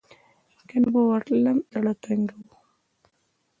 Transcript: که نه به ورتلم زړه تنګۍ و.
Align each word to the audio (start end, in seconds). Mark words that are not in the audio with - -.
که 0.67 0.75
نه 0.81 0.89
به 0.93 1.01
ورتلم 1.09 1.57
زړه 1.73 1.93
تنګۍ 2.03 2.39
و. 2.47 2.51